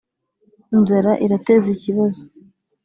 [0.77, 2.23] inzara irateza ikibazo